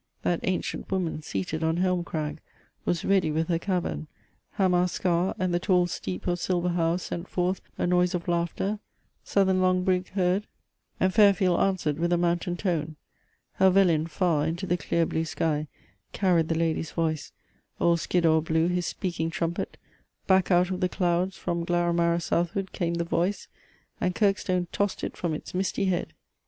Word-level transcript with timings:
That 0.23 0.39
ancient 0.41 0.91
woman 0.91 1.21
seated 1.21 1.63
on 1.63 1.77
Helm 1.77 2.03
crag 2.03 2.39
Was 2.85 3.05
ready 3.05 3.29
with 3.29 3.49
her 3.49 3.59
cavern; 3.59 4.07
Hammar 4.57 4.87
scar 4.89 5.35
And 5.37 5.53
the 5.53 5.59
tall 5.59 5.85
Steep 5.85 6.25
of 6.25 6.39
Silver 6.39 6.69
How 6.69 6.97
sent 6.97 7.27
forth 7.27 7.61
A 7.77 7.85
noise 7.85 8.15
of 8.15 8.27
laughter; 8.27 8.79
southern 9.23 9.61
Lougbrigg 9.61 10.07
heard, 10.13 10.47
And 10.99 11.13
Fairfield 11.13 11.59
answered 11.59 11.99
with 11.99 12.11
a 12.11 12.17
mountain 12.17 12.57
tone. 12.57 12.95
Helvellyn 13.59 14.07
far 14.07 14.47
into 14.47 14.65
the 14.65 14.75
clear 14.75 15.05
blue 15.05 15.23
sky 15.23 15.67
Carried 16.13 16.47
the 16.47 16.57
lady's 16.57 16.89
voice! 16.93 17.31
old 17.79 17.99
Skiddaw 17.99 18.41
blew 18.41 18.69
His 18.69 18.87
speaking 18.87 19.29
trumpet! 19.29 19.77
back 20.25 20.49
out 20.49 20.71
of 20.71 20.79
the 20.79 20.89
clouds 20.89 21.37
From 21.37 21.63
Glaramara 21.63 22.19
southward 22.23 22.71
came 22.71 22.95
the 22.95 23.03
voice: 23.03 23.47
And 23.99 24.15
Kirkstone 24.15 24.65
tossed 24.71 25.03
it 25.03 25.15
from 25.15 25.35
its 25.35 25.53
misty 25.53 25.85
head!" 25.85 26.13